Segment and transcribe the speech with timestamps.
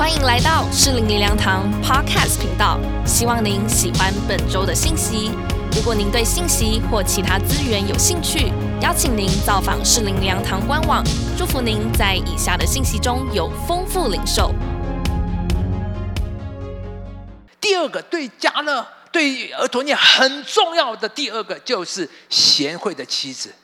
[0.00, 5.30] 欢迎来到适龄灵粮堂 Podcast 频道，希望您喜欢本周的信息。
[5.76, 8.50] 如果您对信息或其他资源有兴趣，
[8.80, 11.04] 邀请您造访适龄灵粮堂官网。
[11.36, 14.54] 祝福您在以下的信息中有丰富领受。
[17.60, 23.54] 第二个对家呢、对儿童很重要的第二个就是贤惠的妻子。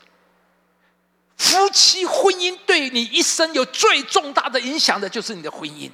[1.38, 5.90] 夫妻婚姻对你一生有最重大的影响的，就是你的婚姻。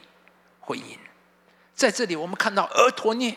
[0.73, 0.97] 婚姻
[1.75, 3.37] 在这里，我们看到俄陀涅，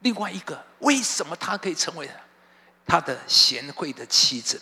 [0.00, 2.08] 另外一个为什么他可以成为
[2.86, 4.58] 他的贤惠的妻子？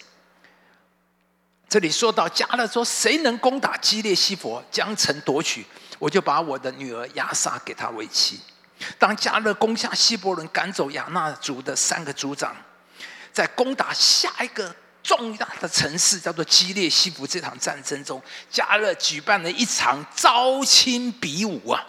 [1.68, 5.64] 这里说到加勒说：“谁能攻打基列西佛，将城夺取，
[6.00, 8.40] 我就把我的女儿亚萨给他为妻。”
[8.98, 12.56] 当加勒攻下希伯伦，赶走亚纳族的三个族长，
[13.32, 14.74] 在攻打下一个。
[15.02, 21.86] 重大的城市叫做基列西弗，这场战争中，加勒举办了一场招亲比武啊。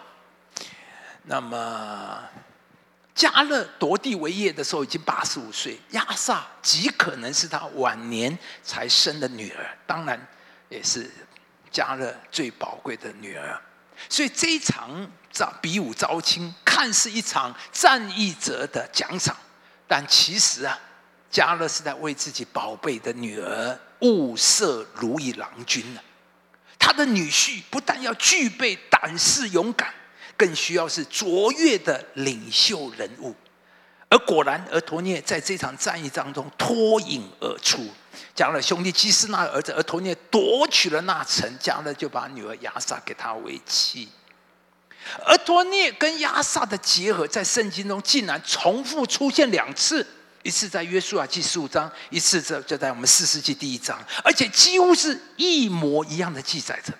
[1.24, 2.18] 那么，
[3.14, 10.18] 加勒夺地为业的时候已经八十五岁，亚萨极可能是他晚年才生的女儿，当然
[10.70, 11.10] 也是
[11.70, 13.60] 加勒最宝贵的女儿。
[14.08, 19.36] 所以这一场招比武招亲，看似一场战役者的奖赏，
[19.86, 20.78] 但其实啊。
[21.30, 26.00] 加勒是在为自己宝贝的女儿物色如意郎君呢。
[26.78, 29.94] 他的女婿不但要具备胆识勇敢，
[30.36, 33.34] 更需要是卓越的领袖人物。
[34.08, 37.86] 而果然，而陀涅在这场战役当中脱颖而出。
[38.34, 44.08] 加勒兄弟基斯那儿子而陀涅夺取了那城，加勒就把女儿亚萨给他为妻。
[45.24, 50.04] 而陀涅跟亚萨的结合，在圣经中竟然重复出现两次。
[50.42, 56.92] 一次在约书亚记十五章，一次在就在我们四世纪第一章，而且几乎是一模一样的记载着。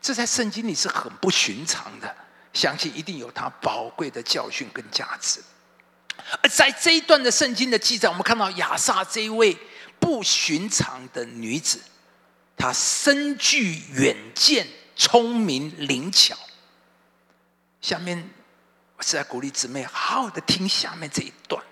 [0.00, 2.12] 这在圣经里是很不寻常的，
[2.52, 5.40] 相信一定有它宝贵的教训跟价值。
[6.42, 9.56] 而在这一段的圣经的记载，我们看到亚萨这一位
[10.00, 11.78] 不寻常的女子，
[12.56, 14.66] 她身具远见、
[14.96, 16.36] 聪明灵巧。
[17.80, 18.28] 下面
[18.96, 21.62] 我是在鼓励姊妹好好的听下面这一段。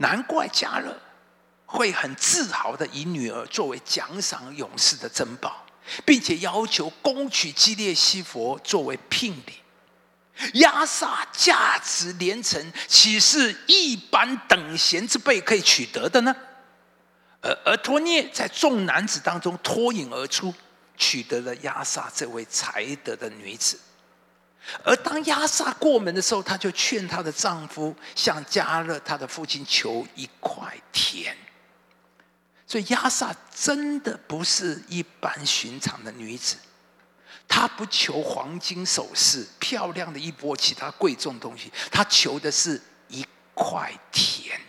[0.00, 0.98] 难怪加勒
[1.66, 5.64] 会很自豪的以女儿作为奖赏勇士的珍宝，
[6.04, 9.54] 并且要求攻取基列西佛作为聘礼。
[10.54, 16.34] 亚萨价值连城，岂是一般等闲之辈可以取得的呢？
[17.42, 20.52] 而而托涅在众男子当中脱颖而出，
[20.96, 23.78] 取得了亚萨这位才德的女子。
[24.84, 31.36] 而当亚萨过门的时候，她就劝她的丈夫向加勒她的父亲求一块田。
[32.66, 36.56] 所以亚萨真的不是一般寻常的女子，
[37.48, 44.60] 她不求黄金首饰、漂亮的一波其他贵重东西，她求的是一块田。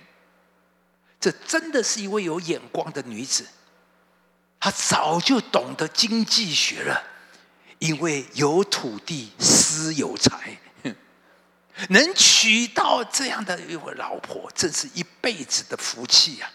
[1.20, 3.46] 这真的是一位有眼光的女子，
[4.60, 7.04] 她早就懂得经济学了。
[7.78, 9.32] 因为有土地，
[9.72, 10.58] 私有财，
[11.88, 16.52] 能娶到这样的一位老婆，真是一辈子的福气呀！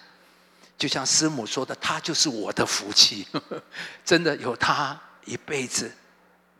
[0.76, 3.26] 就像师母说的，她就是我的福气，
[4.04, 5.90] 真的有她一辈子，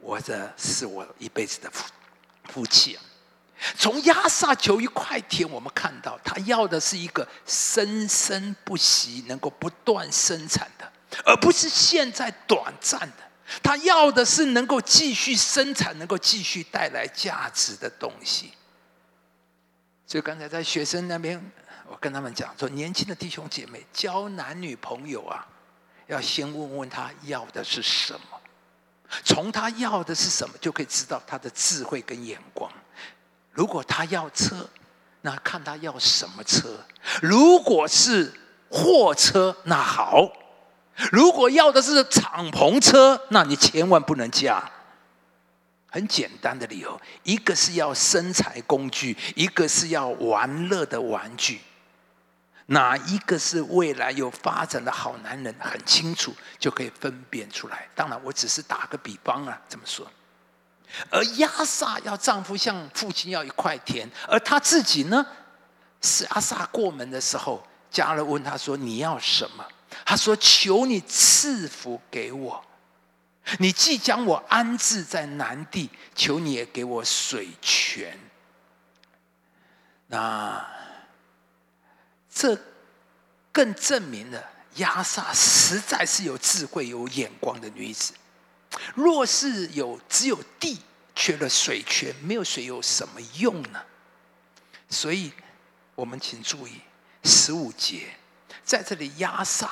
[0.00, 1.84] 我的是我一辈子的福
[2.48, 3.02] 福气啊！
[3.76, 10.90] 从亚萨求一块田，我们看到他要的是一个生生不息、能够不断生产的，
[11.26, 13.25] 而不是现在短暂的。
[13.62, 18.52] 他要的是能够继续生产、能够继续带来价值的东西。
[20.06, 21.40] 所以刚才在学生那边，
[21.88, 25.46] 我跟他们讲说：年轻的弟兄姐妹交男女朋友啊，
[26.06, 28.20] 要先问问他要的是什么。
[29.24, 32.70] 从他要的是什么，就可以知道他的智慧跟眼光。
[33.52, 34.68] 如果他要车，
[35.22, 36.84] 那看他要什么车。
[37.22, 38.32] 如果是
[38.68, 40.28] 货车，那好。
[41.12, 44.70] 如果要的是敞篷车，那你千万不能嫁。
[45.88, 51.60] 很简单的理由，一个是要生财工具，一个是要玩乐的玩具。
[52.66, 57.88] 哪一个是未来有发展的好男人，很清楚就可以分辨出来。
[57.94, 60.06] 当然，我只是打个比方啊，这么说。
[61.10, 65.24] 而亚萨要丈夫向父亲要一块田，而她自己呢，
[66.02, 69.64] 是阿萨过门的时候，家人问他说：“你要什么？”
[70.04, 72.64] 他说：“求你赐福给我，
[73.58, 78.18] 你既将我安置在南地，求你也给我水泉。”
[80.08, 80.64] 那
[82.32, 82.56] 这
[83.50, 88.14] 更证明了亚萨实在是有智慧、有眼光的女子。
[88.94, 90.78] 若是有只有地
[91.14, 93.82] 缺了水泉，没有水有什么用呢？
[94.88, 95.32] 所以，
[95.94, 96.80] 我们请注意
[97.24, 98.16] 十五节，
[98.66, 99.68] 在这里压煞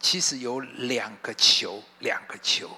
[0.00, 2.68] 其实有两个求，两个求。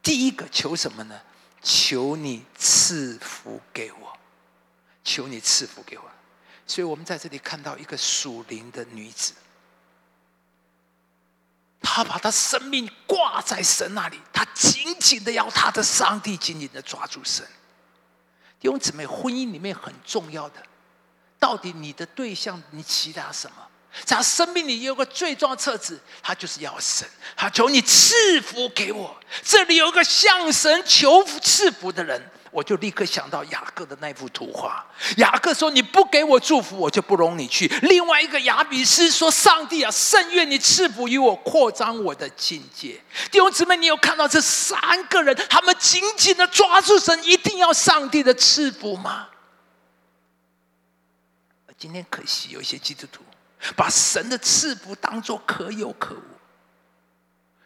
[0.00, 1.20] 第一个求什么呢？
[1.60, 4.16] 求你赐福给我，
[5.02, 6.04] 求你赐福给我。
[6.64, 9.34] 所以我们在这里看到一个属灵的女子，
[11.82, 17.44] 她把她生命挂在神那里，她紧紧的要她的上帝紧紧的抓住神。
[18.60, 20.62] 弟兄姊妹，婚姻里面很重要的，
[21.38, 23.67] 到底你的对象你期待什么？
[24.04, 27.08] 在他生命里有个最重要的特质，他就是要神。
[27.36, 29.16] 他求你赐福给我。
[29.42, 34.86] 这里有一个向神求赐福的人，我就立刻想到雅各的那幅图画。
[35.16, 43.00] 雅各说：“你不给我祝福，我就不容你去。”另外一个雅比斯说：“上帝啊，甚愿你赐福于我，扩张我的境界。”
[43.32, 49.28] 弟兄姊妹，你有看到这三个人，他们紧紧的抓住神，一定要上帝的赐福吗？
[51.76, 53.22] 今天可惜有一些基督徒。
[53.76, 56.22] 把神的赐福当作可有可无。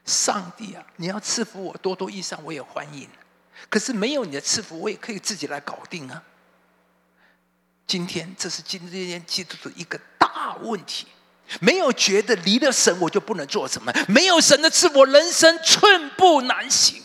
[0.04, 3.08] 上帝啊，你要赐福我多多益善，我也欢迎。
[3.70, 6.22] 可是没有你的赐福，我也可以自己来搞定啊。
[7.86, 11.06] 今天这是今天基督的一个大问题，
[11.60, 17.01] 没有觉得离了神我就不能做什么，没有神的赐福，人生寸步难行。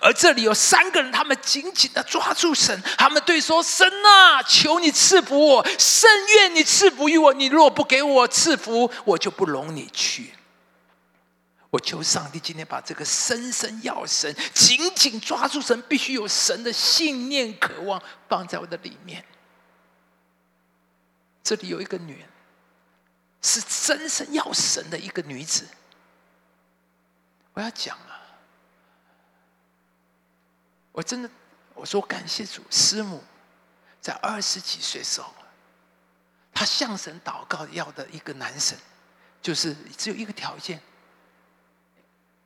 [0.00, 7.34] 而这里有三个人，他们紧紧的抓住神，他们对说：“神啊，求你赐福我，甚愿你赐福于我。
[7.34, 10.34] 你若不给我赐福，我就不容你去。”
[11.70, 19.24] 我求上帝今天把这个深深要神、紧紧抓住神，必须有神的信念、渴望放在我的里面。
[21.42, 22.28] 这里有一个女人，
[23.40, 25.66] 是深深要神的一个女子。
[27.54, 27.98] 我要讲。
[30.92, 31.30] 我真的，
[31.74, 33.22] 我说感谢主，师母
[34.00, 35.32] 在二十几岁时候，
[36.52, 38.76] 他向神祷告要的一个男神，
[39.40, 40.80] 就是只有一个条件，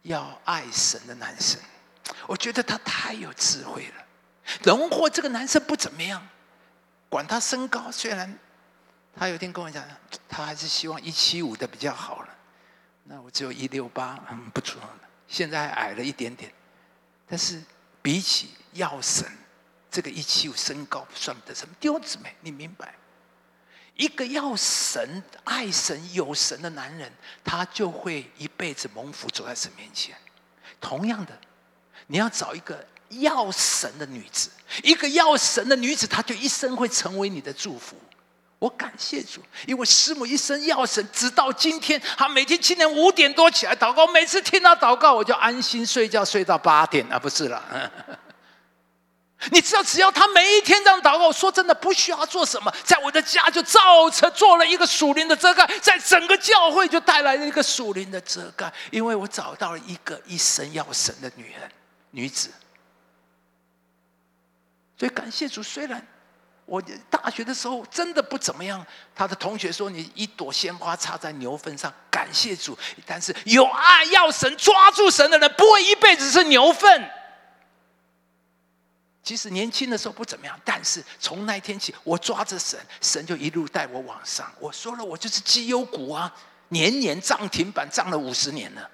[0.02, 1.58] 要爱神的男神。
[2.26, 4.04] 我觉得他太有智慧了。
[4.62, 6.24] 荣获这个男生不怎么样，
[7.08, 8.38] 管他身高，虽然
[9.16, 9.82] 他有天跟我讲，
[10.28, 12.28] 他还是希望一七五的比较好了。
[13.04, 14.80] 那我只有一六八，嗯，不错
[15.26, 16.52] 现在矮了一点点，
[17.26, 17.62] 但是。
[18.04, 19.26] 比起要神，
[19.90, 21.74] 这个一七五身高算不得什么。
[21.80, 22.94] 弟兄姊妹，你明白？
[23.96, 27.10] 一个要神、爱神、有神的男人，
[27.42, 30.14] 他就会一辈子蒙福走在神面前。
[30.82, 31.32] 同样的，
[32.06, 34.50] 你要找一个要神的女子，
[34.82, 37.96] 一个要神的女子，她就一生会成为你的祝福。
[38.64, 47.62] 我感谢主，因为师母一生要神，直到今天，她每天今年五点多起来祷告，每次听她祷告，我就安心睡觉，睡到八点啊，不是了。
[49.52, 61.70] 你知道，只要他每一天这样祷告，说真的，不需要做什么，在我的家就造成做了一个属灵的遮盖，在整个教会就带来了一个属灵的遮盖，因为我找到了一个一生要神的女人、
[62.12, 62.50] 女子。
[64.98, 66.02] 所以感谢主，虽然。
[66.66, 68.84] 我大学的时候真的不怎么样。
[69.14, 72.76] 他的同学说：“你一朵鲜花插在牛粪上，感谢主。
[73.04, 77.10] 但是有爱要神抓住神的人，不会一辈子是牛粪。
[79.22, 84.50] 即使年轻的时候不怎么样，但是从那天起，我抓着神，神就一路带我往上。
[84.58, 86.34] 我说了，我就是绩优股啊，
[86.68, 88.90] 年年涨停板，涨了五十年了。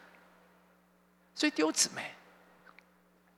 [1.37, 2.15] 所以丢姊妹，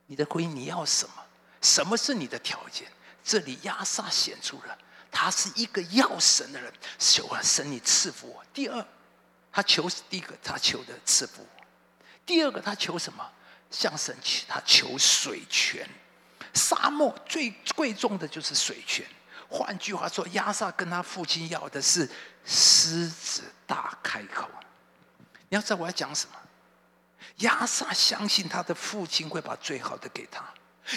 [0.07, 1.15] 你的婚姻你要什么？
[1.61, 2.91] 什么是你的条件？”
[3.25, 4.77] 这里亚萨显出了，
[5.11, 8.45] 他是一个要神的人，求啊神你赐福我。
[8.53, 8.87] 第二，
[9.53, 11.47] 他求第一个他求的赐福，
[12.27, 13.25] 第二个他求什么？
[13.71, 15.89] 向神求他求水泉。
[16.53, 19.07] 沙漠最贵重的就是水泉。
[19.49, 22.09] 换句话说，亚萨跟他父亲要的是
[22.45, 24.49] 狮子大开口。
[25.49, 26.37] 你要知道我要讲什么？
[27.39, 30.45] 亚萨相信他的父亲会把最好的给他。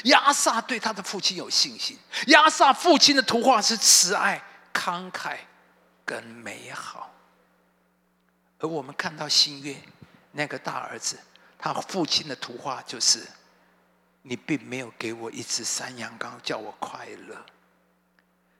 [0.03, 1.97] 亚萨对他的父亲有信心。
[2.27, 4.41] 亚萨父亲的图画是慈爱、
[4.73, 5.37] 慷慨
[6.05, 7.13] 跟美好，
[8.59, 9.75] 而我们看到新约
[10.31, 11.17] 那个大儿子，
[11.57, 13.25] 他父亲的图画就是：
[14.21, 17.45] 你并没有给我一只山羊羔叫我快乐。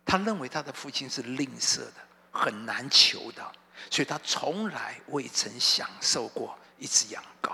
[0.06, 1.94] 他认为他的父亲是吝啬的，
[2.32, 3.52] 很难求到，
[3.90, 7.50] 所以他从来未曾享受过一只羊羔。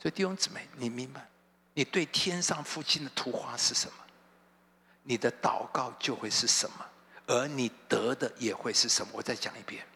[0.00, 1.26] 所以弟兄姊妹，你明白？
[1.74, 3.92] 你对天上父亲的图画是什么？
[5.02, 6.86] 你的祷告就会是什么，
[7.26, 9.12] 而你得的也会是什么。
[9.12, 9.86] 我再讲一遍，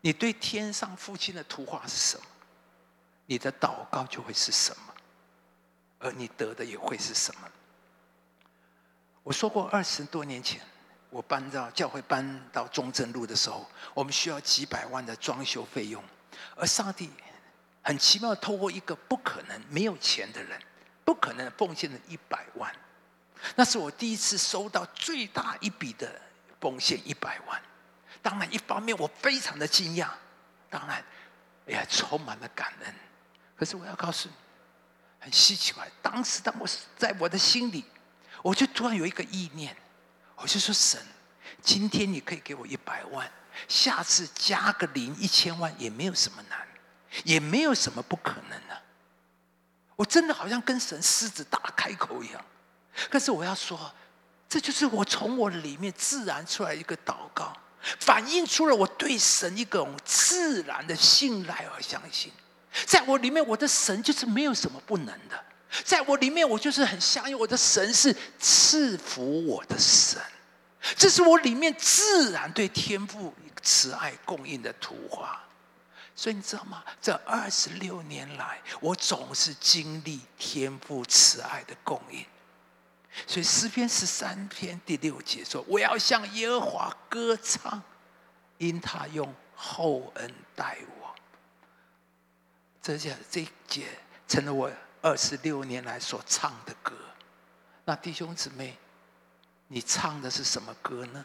[0.00, 2.26] 你对天上父亲的图画是什么？
[3.24, 4.94] 你的祷告就会是什么，
[5.98, 7.40] 而你得的也会是什么。
[9.24, 10.60] 我说过，二十多年前
[11.10, 16.00] 我搬到教会搬到中正路的时候，我们需要几百万的装修费用，
[16.54, 17.10] 而上帝
[17.86, 20.60] 很奇妙，透过一个不可能没有钱的人，
[21.04, 22.74] 不可能奉献了一百万。
[23.54, 26.20] 那是我第一次收到最大一笔的
[26.60, 27.62] 奉献一百万。
[28.20, 30.08] 当然，一方面我非常的惊讶，
[30.68, 31.00] 当然
[31.64, 32.94] 也充满了感恩。
[33.54, 34.34] 可是我要告诉你，
[35.20, 35.88] 很稀奇怪。
[36.02, 37.84] 当时当我在我的心里。
[38.42, 39.76] 我就突然有一个意念，
[40.36, 41.04] 我就说：“神，
[41.62, 43.28] 今天你可以给我一百万，
[43.66, 46.64] 下次加个零一千万也没有什么难，
[47.24, 48.82] 也没有什么不可能的。”
[49.96, 52.44] 我真的好像跟神狮子大开口一样。
[53.10, 53.92] 可是我要说，
[54.48, 57.56] 这就是我从我里面自然出来一个祷告，
[58.00, 62.30] 反映出了我对神一种自然的信赖和相信。
[62.84, 65.44] 在我里面，我的神就是没有什么不能的。
[65.82, 70.20] 在我里面，我就是很相信我的神是赐福我的神，
[70.94, 75.42] 这是我里面自然对天赋慈爱供应的图画。
[76.16, 76.82] 所以你知道吗？
[77.00, 82.24] 这二十六年来，我总是经历天赋慈爱的供应。
[83.26, 87.80] 所以诗篇十三篇第六节说：“我要向耶和华歌唱，
[88.58, 91.14] 因他用厚恩待我。”
[92.82, 93.86] 这下这一节
[94.26, 94.72] 成了我。
[95.02, 96.92] 二十六年来所唱的歌，
[97.84, 98.76] 那弟兄姊妹，
[99.68, 101.24] 你唱的是什么歌呢？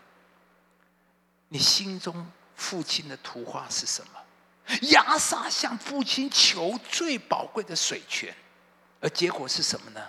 [1.47, 4.20] 你心中父亲的图画是什么？
[4.91, 8.33] 亚萨向父亲求最宝贵的水泉，
[8.99, 10.01] 而结果是什么呢？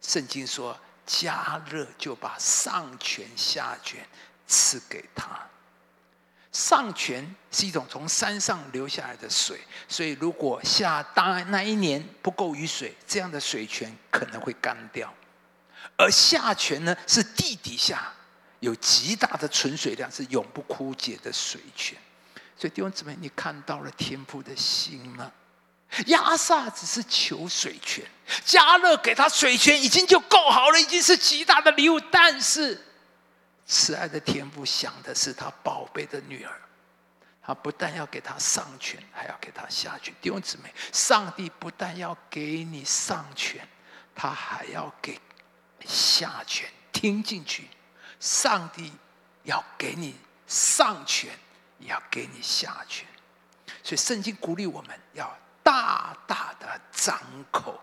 [0.00, 4.06] 圣经说，加热就把上泉下泉
[4.46, 5.40] 赐给他。
[6.50, 15.08] 上泉是一种从山上流下来的水，所以如果下当那一年不够雨水，这样的水泉可能会干掉；
[15.96, 18.12] 而下泉呢，是地底下
[18.60, 21.96] 有极大的存水量，是永不枯竭的水泉。
[22.58, 25.30] 所以弟兄姊妹，你看到了天父的心吗？
[26.06, 28.04] 亚萨只是求水泉，
[28.44, 32.84] 加勒给他水泉已经就够好了，已经是极大的礼物，但是。
[33.64, 36.60] 慈爱的天父想的是他宝贝的女儿，
[37.42, 40.14] 他不但要给他上权，还要给他下权。
[40.20, 43.66] 弟兄姊妹，上帝不但要给你上权，
[44.14, 45.20] 他还要给
[45.84, 46.68] 下权。
[46.92, 47.68] 听进去，
[48.18, 48.92] 上帝
[49.44, 51.30] 要给你上权，
[51.78, 53.06] 也要给你下去。
[53.82, 57.18] 所以圣经鼓励我们要大大的张
[57.50, 57.80] 口。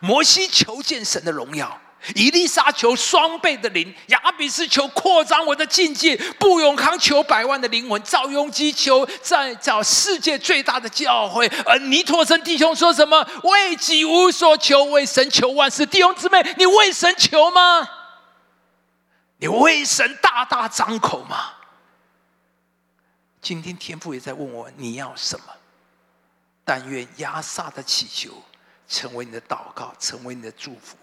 [0.00, 1.80] 摩西求见神的荣耀。
[2.14, 13.28] 以利沙求双倍的灵，亚比斯求扩张我的境界，布永康求百万的灵魂，赵雍基求在找世界最大的教会，而尼托森弟兄说什么？
[13.42, 15.84] 为己无所求，为神求万事。
[15.84, 17.88] 弟兄姊妹，你为神求吗？
[19.38, 21.54] 你为神大大张口吗？
[23.48, 25.46] 今天天父也在问我，你要什么？
[26.66, 28.42] 但愿亚萨的祈求
[28.86, 30.98] 成为你的祷告，成为你的祝福。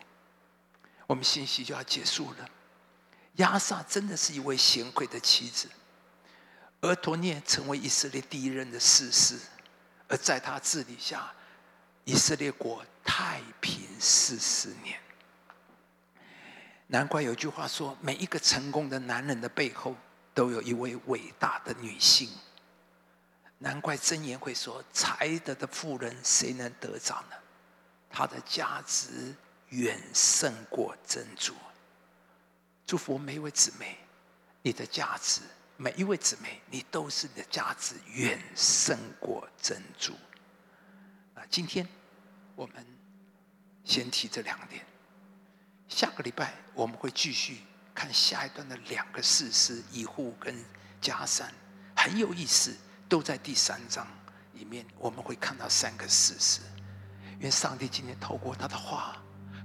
[1.07, 2.47] 我们信息就要结束了。
[3.37, 5.67] 亚萨真的是一位贤惠的妻子，
[6.81, 9.39] 而陀涅成为以色列第一任的士师，
[10.07, 11.33] 而在他治理下，
[12.03, 14.99] 以色列国太平四十年。
[16.85, 19.95] 难怪有句话说：每一个成功的男人的背后，
[20.35, 22.29] 都有一位伟大的女性。
[23.57, 27.35] 难怪箴言会说：才德的妇人，谁能得着呢？
[28.11, 29.33] 她的价值。
[29.69, 31.53] 远胜过珍珠。
[32.85, 33.97] 祝福每一位姊妹，
[34.61, 35.41] 你的价值；
[35.75, 40.13] 每一位姊妹，你都是你的价值远胜过珍珠。
[41.33, 41.85] 那今天
[42.55, 42.85] 我们
[43.83, 44.85] 先提这两点。
[45.89, 47.57] 下个礼拜我们会继续
[47.95, 50.55] 看下一段的两个事实：以户跟
[51.01, 51.51] 加山，
[51.95, 52.75] 很有意思，
[53.09, 54.05] 都在第三章
[54.53, 54.85] 里面。
[54.99, 56.61] 我们会看到三个事实，
[57.39, 59.17] 因为上帝今天透过他的话。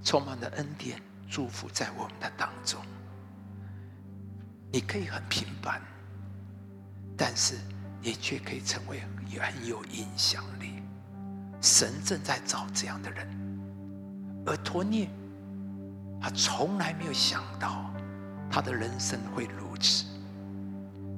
[0.02, 2.82] 充满了恩典、祝福在我们的当中。
[4.72, 5.78] 你可以很平凡，
[7.18, 7.58] 但是
[8.00, 10.82] 你却可以成为也很有影响力。
[11.60, 13.28] 神正在找这样的人，
[14.46, 15.06] 而托涅，
[16.18, 17.89] 他从来没有想到
[18.50, 20.04] 他的人生会如此。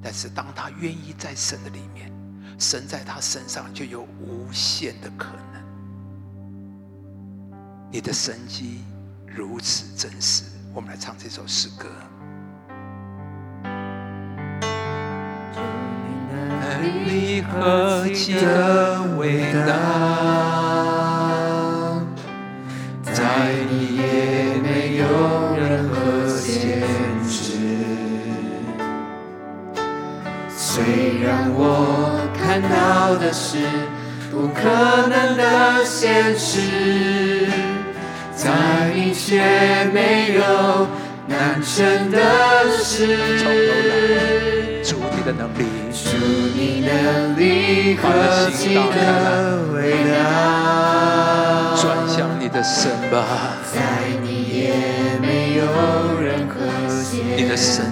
[0.02, 2.12] 但是当他愿意在神的里面，
[2.58, 5.62] 神在他身上就有无限的可能。
[7.90, 8.82] 你的神迹
[9.26, 11.88] 如此真实，我们来唱这首诗歌。
[17.04, 20.61] 你何其的伟大，
[33.12, 33.58] 到的是
[34.30, 34.62] 不可
[35.06, 37.46] 能的现实，
[38.34, 40.86] 在你却没有
[41.26, 42.18] 难成的
[42.82, 43.06] 事。
[44.82, 46.16] 主你的能力，主
[46.56, 48.08] 你能力何
[48.50, 53.26] 其的伟大，转向你的神吧，
[53.74, 53.78] 在
[54.22, 54.72] 你也
[55.20, 55.64] 没有
[56.18, 56.54] 任何
[56.88, 57.34] 限制。
[57.36, 57.84] 你的神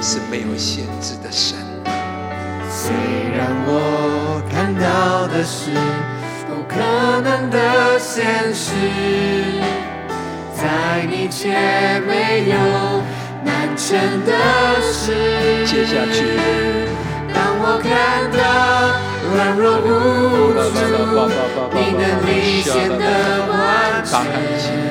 [0.00, 1.58] 是没有限制的神。
[2.76, 2.92] 虽
[3.36, 3.70] 然我
[4.64, 5.72] 看到的是
[6.48, 6.74] 不可
[7.20, 8.70] 能的现实，
[10.56, 11.50] 在你却
[12.06, 12.56] 没有
[13.44, 13.94] 难成
[14.24, 14.32] 的
[14.80, 15.66] 事。
[15.66, 16.38] 接下去，
[17.34, 17.92] 当我看
[18.32, 18.40] 到
[19.34, 19.86] 软弱无
[20.56, 20.72] 助，
[21.74, 23.04] 你的力显得
[23.46, 23.52] 完，
[24.02, 24.08] 全。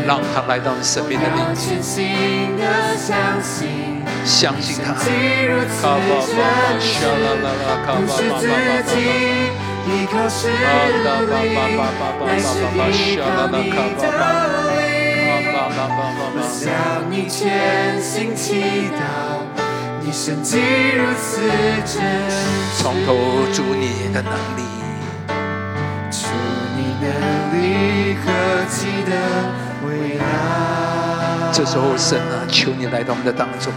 [0.06, 4.04] 让他来到你生命的里要，全心的相信。
[4.26, 4.94] 相信他。
[5.04, 5.12] 神迹
[5.44, 5.82] 如此
[6.28, 6.32] 真
[6.80, 6.94] 实，
[7.88, 8.46] 不是自
[8.94, 8.96] 己
[9.86, 10.56] 依靠实力，
[12.26, 12.98] 乃是依靠
[13.52, 14.18] 你的灵。
[16.36, 16.62] 我向
[17.12, 19.00] 你全心祈祷，
[20.02, 20.58] 你神迹
[20.96, 21.42] 如此
[21.86, 22.02] 真，
[22.78, 23.14] 从头
[23.52, 24.60] 主你的能力，
[26.10, 26.28] 主
[26.78, 27.06] 你能
[27.54, 28.26] 力何
[28.70, 29.12] 其的
[29.86, 30.22] 伟大。
[31.52, 33.74] 这时候神啊，求你来到我们的当中，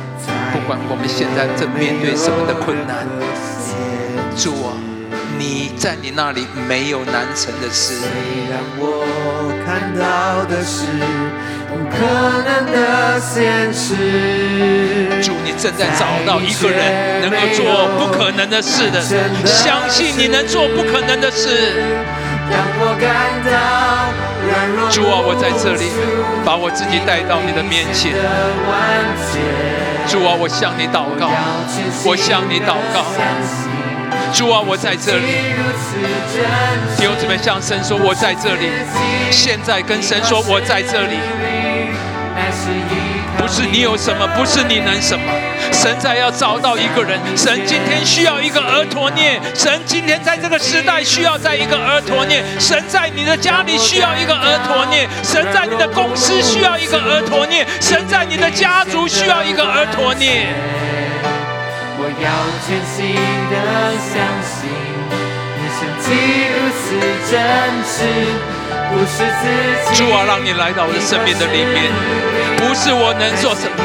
[0.53, 3.07] 不管我们现在正面对什么的困难，
[4.37, 4.76] 主啊，
[5.39, 7.95] 你在你那里没有难成的事。
[8.01, 8.09] 虽
[8.51, 9.05] 然我
[9.65, 10.87] 看到的是
[11.69, 11.97] 不可
[12.45, 13.95] 能的现实，
[15.23, 19.01] 主，你正在找到一个人能够做不可能的事的，
[19.45, 21.75] 相信你能做不可能的事。
[22.49, 23.11] 当我感
[23.45, 23.51] 到
[24.47, 25.91] 软弱，主啊，我在这里，
[26.45, 28.13] 把我自己带到你的面前。
[30.07, 31.29] 主啊，我向你祷告，
[32.05, 33.05] 我向你祷告。
[34.37, 35.23] 主啊，我在这里。
[36.99, 38.69] 弟兄姊妹，向神说，我在这里。
[39.31, 41.17] 现在跟神说，我在这里。
[43.39, 45.33] 不是你有什么，不是你能什么。
[45.73, 60.49] 神在要找到一个人，神今天需要一个儿陀念，神今天在这个时代需要在一个儿陀念，神在你的家里需要一个儿陀念，神在你的公司需要一个儿陀念，神在你的家族需要一个儿陀念。
[62.19, 62.31] 要
[62.67, 63.15] 全心
[63.51, 63.57] 的
[64.01, 64.71] 相信，
[65.59, 66.07] 你神迹
[66.49, 66.85] 如此
[67.31, 67.39] 真
[67.85, 67.95] 实，
[68.91, 69.45] 不是自
[69.93, 69.97] 己。
[69.97, 71.93] 主啊，让你来到我的生命的里面，
[72.57, 73.85] 不是我能做什么，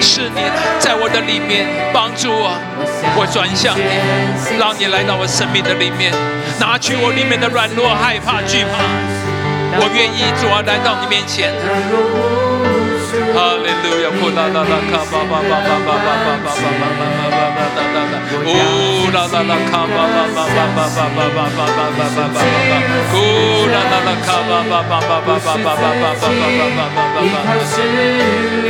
[0.00, 0.42] 是你
[0.78, 2.54] 在我的里面帮助我，
[3.18, 3.82] 我转向你，
[4.56, 6.12] 让你来到我生命的里面，
[6.60, 8.78] 拿去我里面的软弱、害怕、惧怕，
[9.80, 11.50] 我愿意主啊来到你面前。
[13.82, 14.04] 路亚！
[14.10, 18.14] 呼啦啦啦卡巴巴巴巴巴巴巴巴巴巴巴巴巴哒哒哒，
[18.44, 18.46] 呼
[19.10, 22.44] 啦啦啦卡巴巴巴巴巴巴巴巴巴巴巴巴巴巴，
[23.10, 23.14] 呼
[23.70, 27.60] 啦啦啦卡巴巴巴巴巴巴巴巴巴巴巴巴巴依靠巴。
[27.64, 27.74] 实
[28.62, 28.68] 力，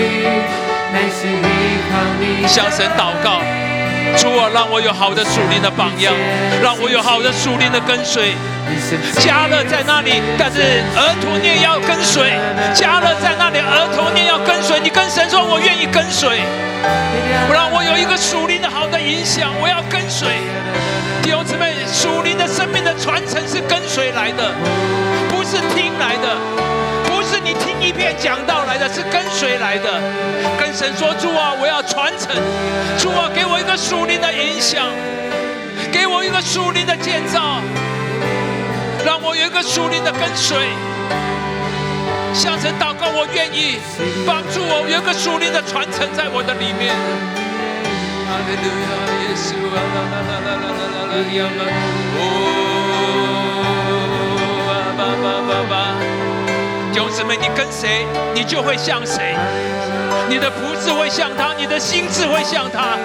[0.93, 1.39] 乃是依
[1.91, 2.23] 靠你。
[2.47, 3.27] 向神祷告，
[4.17, 6.13] 主啊，让我有好的属灵的榜样，
[6.63, 8.35] 让我有好的属灵的跟随。
[9.19, 10.61] 加勒在那里，但是
[10.95, 12.39] 儿童念要跟随。
[12.75, 14.79] 加勒在那里，儿童念要跟随。
[14.81, 16.41] 你跟神说，我愿意跟随，
[17.53, 20.29] 让我有一个属灵的好的影响，我要跟随。
[21.23, 24.55] 弟兄姊妹，属灵的生命的传承是跟随来的，
[25.29, 26.37] 不是听来的，
[27.43, 30.01] 你听一遍，讲道来的是跟谁来的？
[30.59, 32.37] 跟神说：主啊，我要传承；
[32.99, 34.87] 主啊，给我一个属灵的影响，
[35.91, 37.61] 给我一个属灵的建造，
[39.05, 40.59] 让我有一个属灵的跟随。
[42.33, 43.81] 向神祷告，我愿意
[44.27, 46.95] 帮助我，有一个属灵的传承在我的里面。
[52.19, 52.70] 哦。
[56.93, 59.37] 弟兄姊妹，你跟谁，你就会像谁，
[60.29, 62.99] 你的福字会像他，你的心智会像他，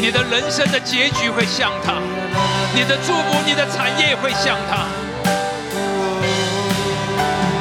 [0.00, 1.94] 你的人生的结局会像他。
[2.74, 4.86] 你的祝福，你的产业会像他。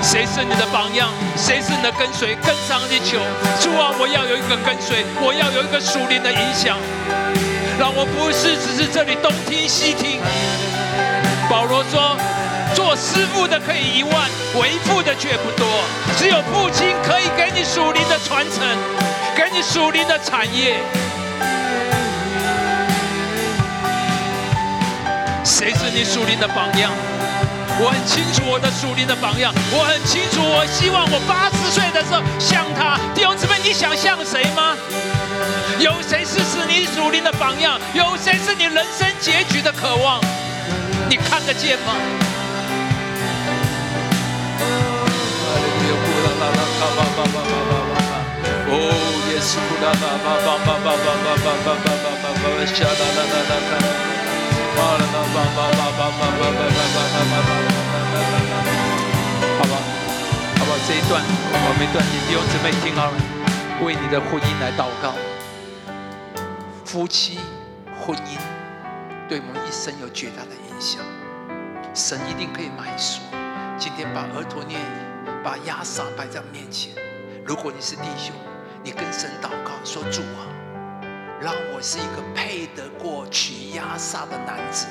[0.03, 1.09] 谁是你的榜样？
[1.35, 2.35] 谁是你的跟随？
[2.35, 3.17] 跟上帝求，
[3.59, 6.77] 主啊，我要有一个跟随，我要有一个属灵的影响，
[7.79, 10.21] 让我不是只是这里东听西听。
[13.15, 15.65] 支付，的可以一万，为父的却不多。
[16.17, 18.61] 只有父亲可以给你属灵的传承，
[19.33, 20.75] 给你属灵的产业。
[25.45, 26.91] 谁是你属灵的榜样？
[27.79, 32.99] 我很清楚我的属灵的榜样，我很清楚，我希望我八十岁的时候像他。
[33.15, 34.75] 弟兄姊妹，你想像谁吗？
[35.79, 37.79] 有谁是使你属灵的榜样？
[37.93, 40.19] 有谁是你人生结局的渴望？
[41.09, 41.95] 你看得见吗？
[48.67, 48.73] 哦，
[49.31, 53.79] 耶稣，啦啦啦啦啦啦啦啦啦啦啦啦啦，下啦啦啦啦啦，
[54.75, 57.23] 啦啦啦啦啦啦啦啦啦啦
[58.11, 58.55] 啦啦。
[59.57, 59.73] 好吧，
[60.57, 63.15] 好吧，这一段我没断你弟兄姊妹听好了，
[63.85, 65.13] 为你的婚姻来祷告。
[66.83, 67.39] 夫妻
[67.99, 68.37] 婚姻
[69.27, 71.01] 对我们一生有巨大的影响，
[71.93, 73.21] 神一定可以买赎。
[73.77, 74.79] 今天把额头念、
[75.45, 76.91] 把亚萨摆在面前。
[77.45, 78.33] 如果你是弟兄，
[78.83, 80.49] 你跟神祷告说：“主啊，
[81.39, 84.87] 让我是一个配得过娶亚萨的男子。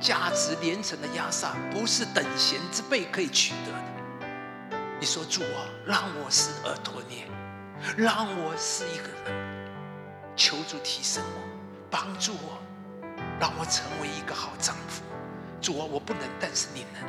[0.00, 4.78] 价值连城的亚萨不是等闲之辈可以取得的。
[5.00, 7.26] 你说主啊，让我是额陀念，
[7.96, 9.66] 让我是一个人。”
[10.36, 11.42] 求主提升我，
[11.90, 12.58] 帮助我，
[13.40, 15.02] 让我成为一个好丈夫。
[15.60, 17.02] 主啊，我不能，但是你能。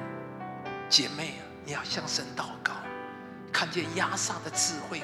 [0.89, 2.71] 姐妹啊，你要向神祷告，
[3.51, 5.03] 看见亚萨的智慧，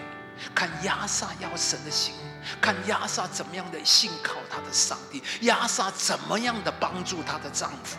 [0.56, 2.16] 看亚萨要神的心，
[2.62, 7.98] 看亚萨怎么样的信靠他的上帝，亚萨怎么样的帮助她的丈夫。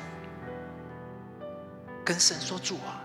[2.03, 3.05] 跟神说主啊，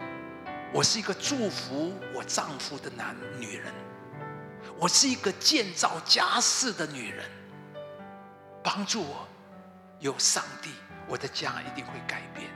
[0.71, 3.73] 我是一个祝福我丈夫的男女人。
[4.77, 7.25] 我是一个建造家室的女人，
[8.63, 9.27] 帮助我
[9.99, 10.71] 有上帝，
[11.05, 12.49] 我的家一定会改变。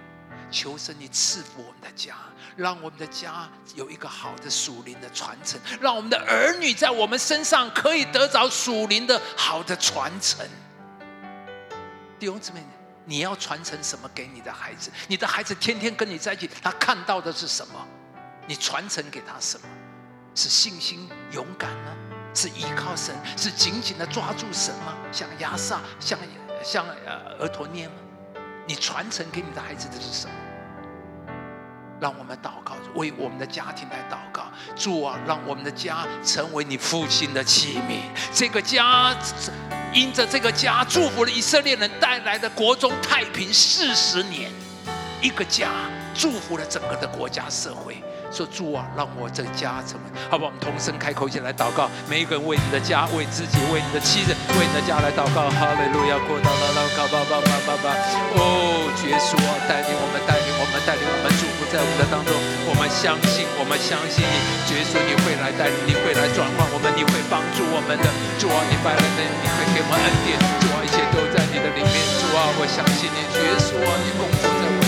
[0.53, 2.13] 求神你赐福我们的家，
[2.55, 10.47] 让我们的家有一个好的属灵的传承，让我们的儿女在我们身上可以得着属灵的好的传承。
[12.19, 12.63] 弟兄姊妹，
[13.03, 14.91] 你要传承什么给你的孩子？
[15.07, 17.73] 你的孩子天天跟你在一起，他看到的是什么？
[18.45, 19.67] 你传承给他什么？
[20.35, 21.95] 是信心、勇敢呢？
[22.35, 24.95] 是依靠神，是紧紧的抓住神吗？
[25.11, 26.19] 像亚萨，像
[26.63, 27.95] 像呃额陀念吗？
[28.65, 30.33] 你传承给你的孩子的是什么？
[31.99, 34.43] 让我们祷告，为我们的家庭来祷告。
[34.75, 38.01] 主啊，让我们的家成为你父亲的器皿。
[38.33, 39.15] 这个家，
[39.93, 44.51] 因着这个家祝福了以色列人，带来的国中太平四十年。
[45.21, 45.69] 一个家
[46.13, 48.03] 祝福了整个的国家社会。
[48.33, 50.49] 说主啊，让我这个家成为好不好？
[50.49, 55.45] 我们同声开口一起来祷告，每一个人为你的家、为自己、为你的妻子、为你的家来祷告。
[55.53, 56.17] 哈利路亚！
[56.25, 57.93] 过祷祷祷告，爸爸爸爸爸。
[58.33, 62.33] 哦，耶稣啊，带领我们，带领我们，带领我们，祝福在我们的当中。
[62.65, 64.35] 我们相信，我们相信你，
[64.73, 68.09] 耶稣你会来带领，你会来转换我们，你会帮助我们的。
[68.41, 70.33] 主啊，你带来的，你会给我们恩典。
[70.57, 71.95] 主啊，一切都在你的里面。
[72.17, 74.82] 主啊，我相信你，耶稣啊，你工作在我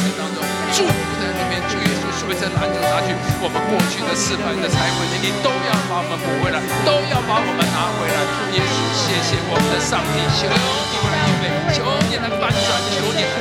[2.55, 2.63] 稣。
[2.63, 3.11] 为这拦着拿去
[3.43, 8.17] 我们过去的失败的财富，你都要把我们补回来，都要把我们拿回来。
[8.55, 11.43] 耶稣，谢谢我们的上帝，求你来预备，
[11.75, 13.35] 求你来翻转，求你来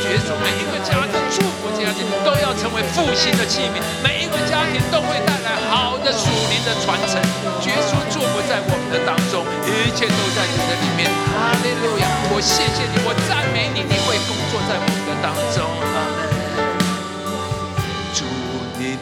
[0.00, 7.20] 绝主每一个家庭，祝福家庭都要成为复兴的器皿，每一个家庭都会带来好的属灵的传承。
[7.60, 11.10] 绝主祝福在我们的当中，一切都在你的里面。
[11.36, 12.08] 哈利路亚！
[12.32, 16.27] 我谢谢你，我赞美你，你会工作在我们的当中。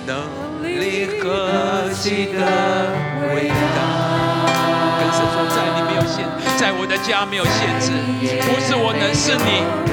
[0.06, 2.38] 能力何其的
[3.34, 3.78] 伟大！
[5.00, 6.16] 跟神说，在你没有限，
[6.56, 7.90] 在我的家没有限制，
[8.46, 9.86] 不是我能，是你。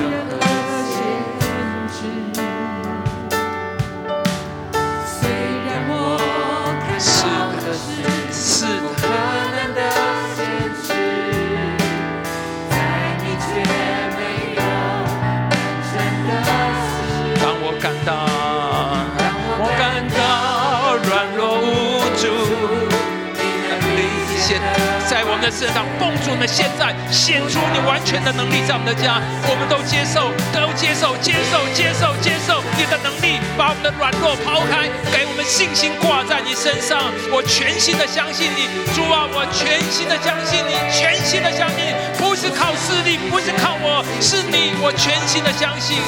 [25.44, 37.12] 的身上，奉主们现在显出你完全的能力在我们的家，我们都接受，都接受，接受，接受，接受你的能力，把我们的软弱抛开，给我们信心挂在你身上。
[37.28, 46.00] 我全心的相信你，主啊，我全心的相信你，全心的相信你，不是靠势力，不是靠我，是你，我全心的相信。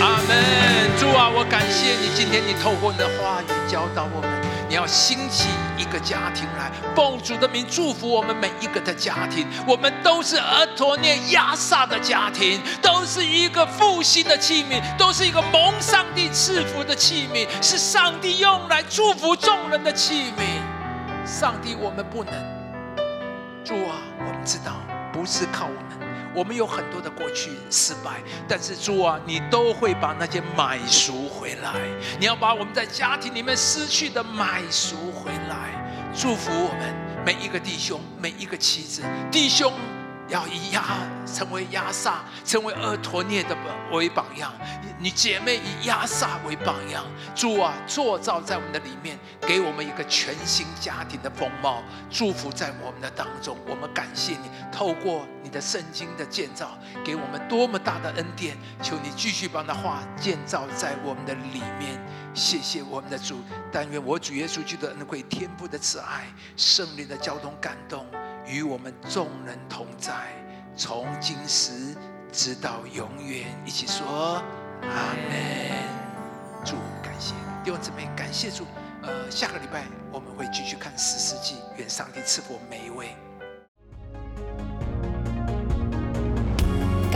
[0.00, 0.32] 阿门。
[0.96, 4.37] 主啊，我感谢你，今天你透过你的话语教导我们。
[4.68, 9.46] 你要兴起一个家庭来，奉主的名祝福我们每一个的家庭。
[9.66, 21.26] 我们都是俄陀念亚萨的家庭，都是一个复兴的器皿，都是一个蒙上帝赐福的器皿，是上帝用来祝福众人的器皿。
[21.26, 22.34] 上帝，我们不能。
[23.64, 24.72] 主啊，我们知道
[25.10, 25.87] 不是靠我。
[26.38, 31.74] 我们有很多的过去失败，但是主啊，你都会把那些买赎回来。
[32.20, 36.94] 你要把我们在家庭里面失去的买赎回来，祝福我们
[37.26, 39.72] 每一个弟兄，每一个妻子，弟兄。
[40.28, 40.84] 要以亚
[41.26, 43.56] 成为亚萨，成为厄陀涅的
[43.92, 44.52] 为榜样。
[45.00, 47.04] 你姐妹以亚萨为榜样。
[47.34, 53.56] 主啊，做造在我们的里面，给我们一个全新家庭的风貌，祝福在我们的当中。
[53.66, 58.56] 我们感谢你，透过你的圣经的建造，给我们多么大的恩典。
[58.82, 61.98] 求你继续把那话建造在我们的里面。
[62.34, 63.40] 谢谢我们的主，
[63.72, 68.04] 但愿我主耶稣基督的恩惠、天父的慈爱、圣灵的交通感动。
[68.48, 70.14] 与我们众人同在，
[70.74, 71.94] 从今时
[72.32, 73.46] 直到永远。
[73.66, 74.42] 一起说
[74.82, 76.64] 阿门。
[76.64, 78.64] 主感谢弟兄姊妹，感谢主。
[79.02, 81.56] 呃，下个礼拜我们会继续看十世纪。
[81.76, 83.14] 愿上帝赐福每一位。